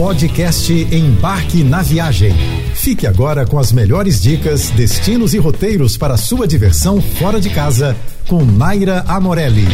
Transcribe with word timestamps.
Podcast 0.00 0.72
Embarque 0.72 1.62
na 1.62 1.82
Viagem. 1.82 2.32
Fique 2.74 3.06
agora 3.06 3.46
com 3.46 3.58
as 3.58 3.70
melhores 3.70 4.22
dicas, 4.22 4.70
destinos 4.70 5.34
e 5.34 5.38
roteiros 5.38 5.98
para 5.98 6.16
sua 6.16 6.48
diversão 6.48 7.02
fora 7.02 7.38
de 7.38 7.50
casa 7.50 7.94
com 8.26 8.42
Naira 8.42 9.04
Amorelli. 9.06 9.66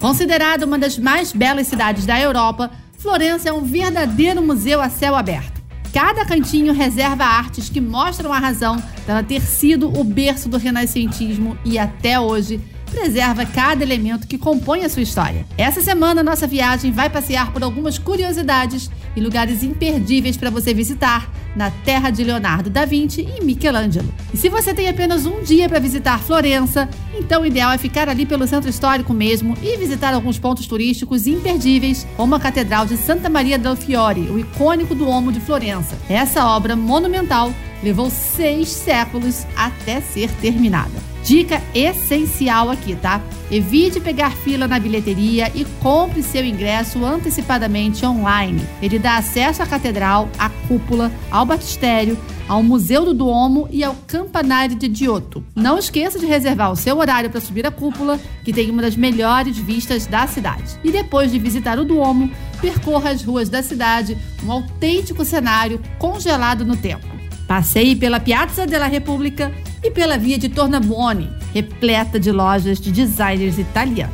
Considerada 0.00 0.66
uma 0.66 0.76
das 0.76 0.98
mais 0.98 1.32
belas 1.32 1.68
cidades 1.68 2.04
da 2.04 2.20
Europa, 2.20 2.68
Florença 2.98 3.48
é 3.48 3.52
um 3.52 3.62
verdadeiro 3.62 4.42
museu 4.42 4.80
a 4.80 4.90
céu 4.90 5.14
aberto. 5.14 5.62
Cada 5.92 6.24
cantinho 6.24 6.72
reserva 6.74 7.24
artes 7.24 7.68
que 7.68 7.80
mostram 7.80 8.32
a 8.32 8.40
razão 8.40 8.82
dela 9.06 9.22
ter 9.22 9.40
sido 9.40 9.88
o 9.96 10.02
berço 10.02 10.48
do 10.48 10.58
renascentismo 10.58 11.56
e 11.64 11.78
até 11.78 12.18
hoje 12.18 12.60
preserva 12.90 13.46
cada 13.46 13.84
elemento 13.84 14.26
que 14.26 14.36
compõe 14.36 14.84
a 14.84 14.88
sua 14.88 15.02
história. 15.02 15.46
Essa 15.56 15.80
semana, 15.80 16.24
nossa 16.24 16.46
viagem 16.46 16.90
vai 16.90 17.08
passear 17.08 17.52
por 17.52 17.62
algumas 17.62 17.98
curiosidades 17.98 18.90
e 19.18 19.20
lugares 19.20 19.62
imperdíveis 19.62 20.36
para 20.36 20.48
você 20.48 20.72
visitar 20.72 21.30
na 21.56 21.70
terra 21.70 22.10
de 22.10 22.22
Leonardo 22.22 22.70
da 22.70 22.84
Vinci 22.84 23.28
e 23.36 23.44
Michelangelo. 23.44 24.08
E 24.32 24.36
se 24.36 24.48
você 24.48 24.72
tem 24.72 24.88
apenas 24.88 25.26
um 25.26 25.42
dia 25.42 25.68
para 25.68 25.80
visitar 25.80 26.20
Florença, 26.20 26.88
então 27.18 27.42
o 27.42 27.46
ideal 27.46 27.72
é 27.72 27.78
ficar 27.78 28.08
ali 28.08 28.24
pelo 28.24 28.46
centro 28.46 28.70
histórico 28.70 29.12
mesmo 29.12 29.56
e 29.60 29.76
visitar 29.76 30.14
alguns 30.14 30.38
pontos 30.38 30.66
turísticos 30.66 31.26
imperdíveis, 31.26 32.06
como 32.16 32.34
a 32.34 32.40
Catedral 32.40 32.86
de 32.86 32.96
Santa 32.96 33.28
Maria 33.28 33.58
del 33.58 33.76
Fiore, 33.76 34.28
o 34.30 34.38
icônico 34.38 34.94
Duomo 34.94 35.32
de 35.32 35.40
Florença. 35.40 35.98
Essa 36.08 36.46
obra 36.46 36.76
monumental 36.76 37.52
levou 37.82 38.10
seis 38.10 38.68
séculos 38.68 39.46
até 39.56 40.00
ser 40.00 40.30
terminada. 40.40 41.08
Dica 41.24 41.60
essencial 41.74 42.70
aqui, 42.70 42.94
tá? 42.94 43.20
Evite 43.50 44.00
pegar 44.00 44.30
fila 44.30 44.66
na 44.66 44.78
bilheteria 44.78 45.50
e 45.54 45.64
compre 45.80 46.22
seu 46.22 46.44
ingresso 46.44 47.04
antecipadamente 47.04 48.04
online. 48.06 48.62
Ele 48.80 48.98
dá 48.98 49.18
acesso 49.18 49.62
à 49.62 49.66
catedral, 49.66 50.28
à 50.38 50.48
cúpula, 50.48 51.12
ao 51.30 51.44
batistério, 51.44 52.16
ao 52.48 52.62
Museu 52.62 53.04
do 53.04 53.12
Duomo 53.12 53.68
e 53.70 53.84
ao 53.84 53.94
Campanário 54.06 54.74
de 54.74 54.92
Giotto. 54.92 55.44
Não 55.54 55.78
esqueça 55.78 56.18
de 56.18 56.24
reservar 56.24 56.72
o 56.72 56.76
seu 56.76 56.96
horário 56.96 57.28
para 57.28 57.40
subir 57.40 57.66
a 57.66 57.70
cúpula, 57.70 58.18
que 58.42 58.52
tem 58.52 58.70
uma 58.70 58.80
das 58.80 58.96
melhores 58.96 59.58
vistas 59.58 60.06
da 60.06 60.26
cidade. 60.26 60.78
E 60.82 60.90
depois 60.90 61.30
de 61.30 61.38
visitar 61.38 61.78
o 61.78 61.84
Duomo, 61.84 62.30
percorra 62.60 63.10
as 63.10 63.22
ruas 63.22 63.50
da 63.50 63.62
cidade, 63.62 64.16
um 64.42 64.50
autêntico 64.50 65.24
cenário 65.24 65.80
congelado 65.98 66.64
no 66.64 66.76
tempo. 66.76 67.17
Passeie 67.48 67.96
pela 67.96 68.20
Piazza 68.20 68.66
della 68.66 68.86
Repubblica 68.86 69.50
e 69.82 69.90
pela 69.90 70.18
via 70.18 70.36
de 70.36 70.50
Tornabuoni, 70.50 71.30
repleta 71.54 72.20
de 72.20 72.30
lojas 72.30 72.78
de 72.78 72.92
designers 72.92 73.56
italianos. 73.56 74.12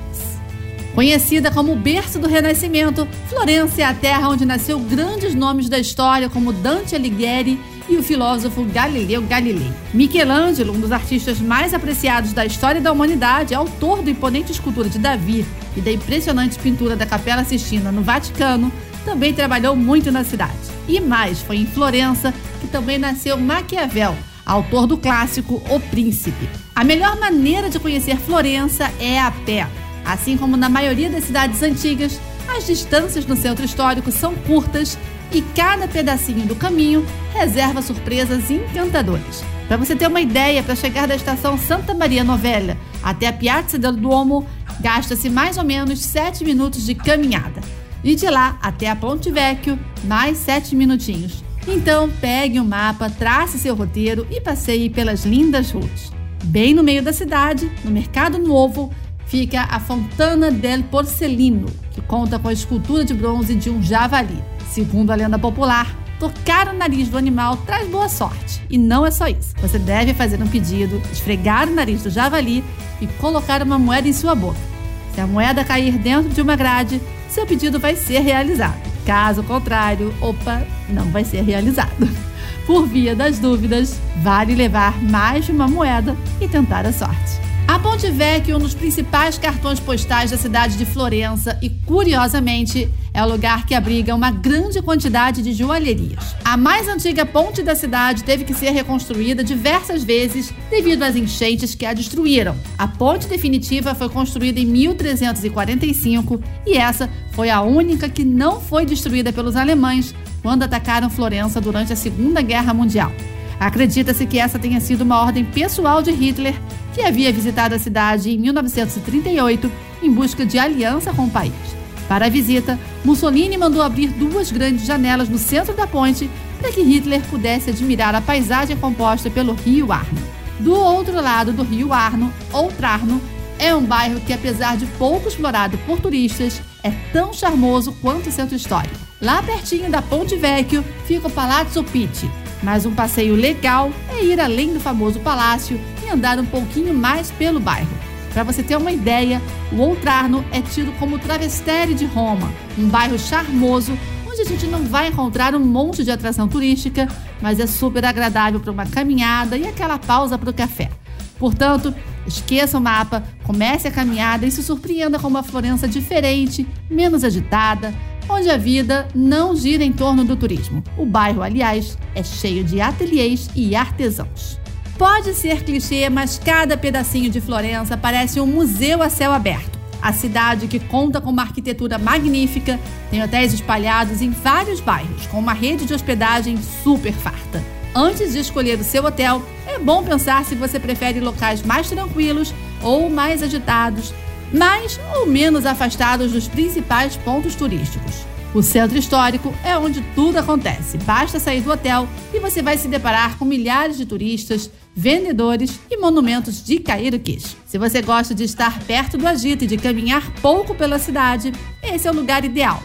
Conhecida 0.94 1.50
como 1.50 1.72
o 1.72 1.76
berço 1.76 2.20
do 2.20 2.28
Renascimento, 2.28 3.08
Florença 3.28 3.82
é 3.82 3.84
a 3.84 3.92
terra 3.92 4.28
onde 4.28 4.44
nasceu 4.44 4.78
grandes 4.78 5.34
nomes 5.34 5.68
da 5.68 5.80
história 5.80 6.30
como 6.30 6.52
Dante 6.52 6.94
Alighieri 6.94 7.58
e 7.88 7.96
o 7.96 8.04
filósofo 8.04 8.64
Galileu 8.66 9.22
Galilei. 9.22 9.72
Michelangelo, 9.92 10.72
um 10.72 10.78
dos 10.78 10.92
artistas 10.92 11.40
mais 11.40 11.74
apreciados 11.74 12.32
da 12.32 12.46
história 12.46 12.80
da 12.80 12.92
humanidade, 12.92 13.52
é 13.52 13.56
autor 13.56 14.00
da 14.00 14.12
imponente 14.12 14.52
escultura 14.52 14.88
de 14.88 15.00
Davi 15.00 15.44
e 15.76 15.80
da 15.80 15.90
impressionante 15.90 16.56
pintura 16.56 16.94
da 16.94 17.04
Capela 17.04 17.42
Sistina 17.42 17.90
no 17.90 18.02
Vaticano, 18.02 18.72
também 19.04 19.34
trabalhou 19.34 19.74
muito 19.74 20.12
na 20.12 20.22
cidade. 20.22 20.73
E 20.88 21.00
mais, 21.00 21.40
foi 21.40 21.56
em 21.56 21.66
Florença 21.66 22.32
que 22.60 22.66
também 22.66 22.98
nasceu 22.98 23.38
Maquiavel, 23.38 24.16
autor 24.44 24.86
do 24.86 24.96
clássico 24.96 25.62
O 25.68 25.80
Príncipe. 25.80 26.48
A 26.74 26.84
melhor 26.84 27.18
maneira 27.18 27.70
de 27.70 27.78
conhecer 27.78 28.16
Florença 28.16 28.90
é 28.98 29.20
a 29.20 29.30
pé. 29.30 29.68
Assim 30.04 30.36
como 30.36 30.56
na 30.56 30.68
maioria 30.68 31.08
das 31.08 31.24
cidades 31.24 31.62
antigas, 31.62 32.20
as 32.48 32.66
distâncias 32.66 33.26
no 33.26 33.36
centro 33.36 33.64
histórico 33.64 34.12
são 34.12 34.34
curtas 34.34 34.98
e 35.32 35.40
cada 35.54 35.88
pedacinho 35.88 36.46
do 36.46 36.54
caminho 36.54 37.04
reserva 37.32 37.82
surpresas 37.82 38.50
encantadoras. 38.50 39.42
Para 39.66 39.78
você 39.78 39.96
ter 39.96 40.06
uma 40.06 40.20
ideia, 40.20 40.62
para 40.62 40.76
chegar 40.76 41.08
da 41.08 41.16
estação 41.16 41.56
Santa 41.56 41.94
Maria 41.94 42.22
Novella 42.22 42.76
até 43.02 43.26
a 43.26 43.32
Piazza 43.32 43.78
del 43.78 43.92
Duomo, 43.92 44.46
gasta-se 44.80 45.30
mais 45.30 45.56
ou 45.56 45.64
menos 45.64 46.00
7 46.00 46.44
minutos 46.44 46.84
de 46.84 46.94
caminhada. 46.94 47.60
E 48.04 48.14
de 48.14 48.28
lá 48.28 48.58
até 48.60 48.90
a 48.90 48.94
Ponte 48.94 49.30
Vecchio, 49.30 49.78
mais 50.04 50.36
7 50.38 50.76
minutinhos. 50.76 51.42
Então, 51.66 52.10
pegue 52.20 52.60
o 52.60 52.62
um 52.62 52.66
mapa, 52.66 53.08
trace 53.08 53.58
seu 53.58 53.74
roteiro 53.74 54.26
e 54.30 54.40
passeie 54.42 54.90
pelas 54.90 55.24
lindas 55.24 55.70
ruas. 55.70 56.12
Bem 56.44 56.74
no 56.74 56.82
meio 56.82 57.02
da 57.02 57.14
cidade, 57.14 57.72
no 57.82 57.90
Mercado 57.90 58.36
Novo, 58.38 58.92
fica 59.24 59.62
a 59.62 59.80
Fontana 59.80 60.50
del 60.50 60.82
Porcelino, 60.84 61.66
que 61.92 62.02
conta 62.02 62.38
com 62.38 62.48
a 62.48 62.52
escultura 62.52 63.02
de 63.02 63.14
bronze 63.14 63.54
de 63.54 63.70
um 63.70 63.82
javali. 63.82 64.38
Segundo 64.68 65.10
a 65.10 65.14
lenda 65.14 65.38
popular, 65.38 65.96
tocar 66.20 66.68
o 66.68 66.76
nariz 66.76 67.08
do 67.08 67.16
animal 67.16 67.56
traz 67.64 67.88
boa 67.88 68.10
sorte. 68.10 68.62
E 68.68 68.76
não 68.76 69.06
é 69.06 69.10
só 69.10 69.26
isso. 69.26 69.54
Você 69.62 69.78
deve 69.78 70.12
fazer 70.12 70.42
um 70.42 70.48
pedido, 70.48 71.00
esfregar 71.10 71.66
o 71.66 71.74
nariz 71.74 72.02
do 72.02 72.10
javali 72.10 72.62
e 73.00 73.06
colocar 73.06 73.62
uma 73.62 73.78
moeda 73.78 74.06
em 74.06 74.12
sua 74.12 74.34
boca. 74.34 74.73
Se 75.14 75.20
a 75.20 75.26
moeda 75.26 75.64
cair 75.64 75.96
dentro 75.96 76.28
de 76.28 76.42
uma 76.42 76.56
grade, 76.56 77.00
seu 77.28 77.46
pedido 77.46 77.78
vai 77.78 77.94
ser 77.94 78.18
realizado. 78.18 78.82
Caso 79.06 79.44
contrário, 79.44 80.12
opa, 80.20 80.62
não 80.88 81.04
vai 81.04 81.24
ser 81.24 81.42
realizado. 81.42 82.08
Por 82.66 82.86
via 82.86 83.14
das 83.14 83.38
dúvidas, 83.38 84.00
vale 84.22 84.56
levar 84.56 85.00
mais 85.00 85.44
de 85.44 85.52
uma 85.52 85.68
moeda 85.68 86.16
e 86.40 86.48
tentar 86.48 86.84
a 86.84 86.92
sorte. 86.92 87.38
A 87.68 87.78
Ponte 87.78 88.10
Vecchio 88.10 88.54
é 88.54 88.56
um 88.56 88.60
dos 88.60 88.74
principais 88.74 89.38
cartões 89.38 89.78
postais 89.78 90.32
da 90.32 90.36
cidade 90.36 90.76
de 90.76 90.84
Florença 90.84 91.56
e, 91.62 91.70
curiosamente, 91.70 92.90
é 93.14 93.22
o 93.22 93.28
lugar 93.28 93.64
que 93.64 93.74
abriga 93.74 94.12
uma 94.12 94.32
grande 94.32 94.82
quantidade 94.82 95.40
de 95.40 95.52
joalherias. 95.52 96.34
A 96.44 96.56
mais 96.56 96.88
antiga 96.88 97.24
ponte 97.24 97.62
da 97.62 97.76
cidade 97.76 98.24
teve 98.24 98.44
que 98.44 98.52
ser 98.52 98.70
reconstruída 98.70 99.44
diversas 99.44 100.02
vezes 100.02 100.52
devido 100.68 101.04
às 101.04 101.14
enchentes 101.14 101.76
que 101.76 101.86
a 101.86 101.94
destruíram. 101.94 102.56
A 102.76 102.88
ponte 102.88 103.28
definitiva 103.28 103.94
foi 103.94 104.08
construída 104.08 104.58
em 104.58 104.66
1345 104.66 106.42
e 106.66 106.76
essa 106.76 107.08
foi 107.30 107.50
a 107.50 107.62
única 107.62 108.08
que 108.08 108.24
não 108.24 108.60
foi 108.60 108.84
destruída 108.84 109.32
pelos 109.32 109.54
alemães 109.54 110.12
quando 110.42 110.64
atacaram 110.64 111.08
Florença 111.08 111.60
durante 111.60 111.92
a 111.92 111.96
Segunda 111.96 112.42
Guerra 112.42 112.74
Mundial. 112.74 113.12
Acredita-se 113.60 114.26
que 114.26 114.40
essa 114.40 114.58
tenha 114.58 114.80
sido 114.80 115.02
uma 115.02 115.22
ordem 115.22 115.44
pessoal 115.44 116.02
de 116.02 116.10
Hitler, 116.10 116.54
que 116.92 117.00
havia 117.00 117.32
visitado 117.32 117.76
a 117.76 117.78
cidade 117.78 118.30
em 118.30 118.38
1938 118.38 119.70
em 120.02 120.10
busca 120.10 120.44
de 120.44 120.58
aliança 120.58 121.12
com 121.12 121.26
o 121.26 121.30
país. 121.30 121.83
Para 122.08 122.26
a 122.26 122.30
visita, 122.30 122.78
Mussolini 123.04 123.56
mandou 123.56 123.82
abrir 123.82 124.08
duas 124.08 124.50
grandes 124.52 124.84
janelas 124.84 125.28
no 125.28 125.38
centro 125.38 125.74
da 125.74 125.86
ponte 125.86 126.28
para 126.60 126.70
que 126.70 126.82
Hitler 126.82 127.22
pudesse 127.22 127.70
admirar 127.70 128.14
a 128.14 128.20
paisagem 128.20 128.76
composta 128.76 129.30
pelo 129.30 129.54
rio 129.54 129.92
Arno. 129.92 130.22
Do 130.60 130.74
outro 130.74 131.14
lado 131.20 131.52
do 131.52 131.62
rio 131.62 131.92
Arno, 131.92 132.32
ou 132.52 132.70
Trarno, 132.70 133.20
é 133.58 133.74
um 133.74 133.82
bairro 133.82 134.20
que, 134.20 134.32
apesar 134.32 134.76
de 134.76 134.86
pouco 134.86 135.28
explorado 135.28 135.78
por 135.78 136.00
turistas, 136.00 136.60
é 136.82 136.90
tão 137.12 137.32
charmoso 137.32 137.92
quanto 138.00 138.28
o 138.28 138.32
centro 138.32 138.54
histórico. 138.54 138.96
Lá 139.20 139.42
pertinho 139.42 139.90
da 139.90 140.02
Ponte 140.02 140.36
Vecchio 140.36 140.84
fica 141.06 141.28
o 141.28 141.30
Palazzo 141.30 141.82
Pitti, 141.84 142.30
mas 142.62 142.84
um 142.84 142.94
passeio 142.94 143.34
legal 143.34 143.90
é 144.10 144.24
ir 144.24 144.40
além 144.40 144.72
do 144.72 144.80
famoso 144.80 145.20
palácio 145.20 145.80
e 146.04 146.10
andar 146.10 146.38
um 146.38 146.46
pouquinho 146.46 146.92
mais 146.92 147.30
pelo 147.30 147.60
bairro. 147.60 148.03
Para 148.34 148.42
você 148.42 148.64
ter 148.64 148.76
uma 148.76 148.90
ideia, 148.90 149.40
o 149.72 149.80
Outrarno 149.80 150.44
é 150.50 150.60
tido 150.60 150.92
como 150.98 151.14
o 151.14 151.18
travestério 151.20 151.94
de 151.94 152.04
Roma, 152.04 152.52
um 152.76 152.88
bairro 152.88 153.16
charmoso 153.16 153.96
onde 154.28 154.42
a 154.42 154.44
gente 154.44 154.66
não 154.66 154.82
vai 154.82 155.06
encontrar 155.06 155.54
um 155.54 155.60
monte 155.60 156.02
de 156.02 156.10
atração 156.10 156.48
turística, 156.48 157.08
mas 157.40 157.60
é 157.60 157.66
super 157.68 158.04
agradável 158.04 158.58
para 158.58 158.72
uma 158.72 158.84
caminhada 158.84 159.56
e 159.56 159.64
aquela 159.64 159.96
pausa 160.00 160.36
para 160.36 160.50
o 160.50 160.52
café. 160.52 160.90
Portanto, 161.38 161.94
esqueça 162.26 162.76
o 162.76 162.80
mapa, 162.80 163.22
comece 163.44 163.86
a 163.86 163.92
caminhada 163.92 164.44
e 164.44 164.50
se 164.50 164.64
surpreenda 164.64 165.20
com 165.20 165.28
uma 165.28 165.44
Florença 165.44 165.86
diferente, 165.86 166.66
menos 166.90 167.22
agitada, 167.22 167.94
onde 168.28 168.50
a 168.50 168.56
vida 168.56 169.06
não 169.14 169.54
gira 169.54 169.84
em 169.84 169.92
torno 169.92 170.24
do 170.24 170.34
turismo. 170.34 170.82
O 170.98 171.06
bairro, 171.06 171.40
aliás, 171.40 171.96
é 172.16 172.22
cheio 172.24 172.64
de 172.64 172.80
ateliês 172.80 173.48
e 173.54 173.76
artesãos. 173.76 174.63
Pode 174.98 175.34
ser 175.34 175.64
clichê, 175.64 176.08
mas 176.08 176.38
cada 176.38 176.76
pedacinho 176.76 177.28
de 177.28 177.40
Florença 177.40 177.96
parece 177.96 178.40
um 178.40 178.46
museu 178.46 179.02
a 179.02 179.10
céu 179.10 179.32
aberto. 179.32 179.76
A 180.00 180.12
cidade, 180.12 180.68
que 180.68 180.78
conta 180.78 181.20
com 181.20 181.30
uma 181.30 181.42
arquitetura 181.42 181.98
magnífica, 181.98 182.78
tem 183.10 183.22
hotéis 183.22 183.52
espalhados 183.52 184.22
em 184.22 184.30
vários 184.30 184.78
bairros, 184.78 185.26
com 185.26 185.38
uma 185.38 185.52
rede 185.52 185.84
de 185.84 185.94
hospedagem 185.94 186.58
super 186.84 187.12
farta. 187.12 187.62
Antes 187.94 188.32
de 188.32 188.38
escolher 188.38 188.78
o 188.78 188.84
seu 188.84 189.04
hotel, 189.04 189.42
é 189.66 189.78
bom 189.78 190.04
pensar 190.04 190.44
se 190.44 190.54
você 190.54 190.78
prefere 190.78 191.20
locais 191.20 191.62
mais 191.62 191.88
tranquilos 191.88 192.54
ou 192.82 193.10
mais 193.10 193.42
agitados, 193.42 194.14
mais 194.52 195.00
ou 195.16 195.26
menos 195.26 195.66
afastados 195.66 196.30
dos 196.30 196.46
principais 196.46 197.16
pontos 197.16 197.56
turísticos. 197.56 198.33
O 198.54 198.62
centro 198.62 198.96
histórico 198.96 199.52
é 199.64 199.76
onde 199.76 200.00
tudo 200.14 200.38
acontece. 200.38 200.96
Basta 200.98 201.40
sair 201.40 201.60
do 201.60 201.72
hotel 201.72 202.08
e 202.32 202.38
você 202.38 202.62
vai 202.62 202.78
se 202.78 202.86
deparar 202.86 203.36
com 203.36 203.44
milhares 203.44 203.96
de 203.96 204.06
turistas, 204.06 204.70
vendedores 204.94 205.80
e 205.90 205.96
monumentos 205.96 206.64
de 206.64 206.78
cair 206.78 207.12
o 207.14 207.18
queixo. 207.18 207.56
Se 207.66 207.76
você 207.78 208.00
gosta 208.00 208.32
de 208.32 208.44
estar 208.44 208.78
perto 208.84 209.18
do 209.18 209.26
agito 209.26 209.64
e 209.64 209.66
de 209.66 209.76
caminhar 209.76 210.32
pouco 210.40 210.72
pela 210.72 211.00
cidade, 211.00 211.52
esse 211.82 212.06
é 212.06 212.10
o 212.12 212.14
lugar 212.14 212.44
ideal. 212.44 212.80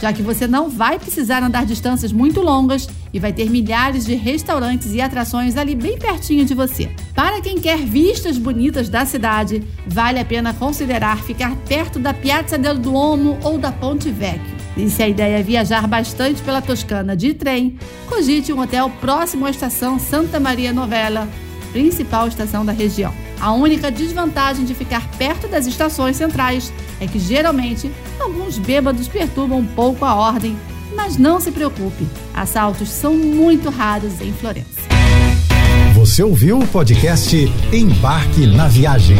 já 0.00 0.14
que 0.14 0.22
você 0.22 0.46
não 0.46 0.70
vai 0.70 0.98
precisar 0.98 1.42
andar 1.42 1.66
distâncias 1.66 2.10
muito 2.10 2.40
longas 2.40 2.88
e 3.12 3.20
vai 3.20 3.34
ter 3.34 3.50
milhares 3.50 4.06
de 4.06 4.14
restaurantes 4.14 4.94
e 4.94 5.00
atrações 5.02 5.58
ali 5.58 5.74
bem 5.74 5.98
pertinho 5.98 6.46
de 6.46 6.54
você. 6.54 6.90
Para 7.14 7.42
quem 7.42 7.60
quer 7.60 7.76
vistas 7.76 8.38
bonitas 8.38 8.88
da 8.88 9.04
cidade, 9.04 9.62
vale 9.86 10.18
a 10.18 10.24
pena 10.24 10.54
considerar 10.54 11.18
ficar 11.18 11.54
perto 11.68 11.98
da 11.98 12.14
Piazza 12.14 12.56
del 12.56 12.78
Duomo 12.78 13.38
ou 13.42 13.58
da 13.58 13.70
Ponte 13.70 14.10
Vecchio. 14.10 14.59
E 14.76 14.88
se 14.88 15.02
a 15.02 15.08
ideia 15.08 15.38
é 15.38 15.42
viajar 15.42 15.86
bastante 15.86 16.42
pela 16.42 16.62
Toscana 16.62 17.16
de 17.16 17.34
trem, 17.34 17.78
cogite 18.08 18.52
um 18.52 18.60
hotel 18.60 18.90
próximo 19.00 19.46
à 19.46 19.50
estação 19.50 19.98
Santa 19.98 20.38
Maria 20.38 20.72
Novella, 20.72 21.28
principal 21.72 22.28
estação 22.28 22.64
da 22.64 22.72
região. 22.72 23.12
A 23.40 23.52
única 23.52 23.90
desvantagem 23.90 24.64
de 24.64 24.74
ficar 24.74 25.08
perto 25.12 25.48
das 25.48 25.66
estações 25.66 26.16
centrais 26.16 26.72
é 27.00 27.06
que 27.06 27.18
geralmente 27.18 27.90
alguns 28.20 28.58
bêbados 28.58 29.08
perturbam 29.08 29.58
um 29.58 29.66
pouco 29.66 30.04
a 30.04 30.14
ordem, 30.14 30.56
mas 30.94 31.16
não 31.16 31.40
se 31.40 31.50
preocupe, 31.50 32.06
assaltos 32.34 32.90
são 32.90 33.14
muito 33.14 33.70
raros 33.70 34.20
em 34.20 34.32
Florença. 34.32 34.80
Você 35.94 36.22
ouviu 36.22 36.58
o 36.58 36.66
podcast 36.66 37.36
Embarque 37.72 38.46
na 38.46 38.68
Viagem. 38.68 39.18